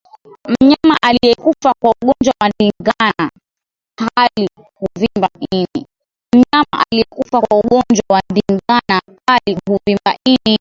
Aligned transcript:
Mnyama 0.61 0.95
aliyekufa 1.01 1.73
kwa 1.81 1.91
ugonjwa 1.91 2.33
wa 2.41 2.49
ndigana 2.59 3.29
kali 3.95 4.49
huvimba 9.65 10.17
ini 10.25 10.49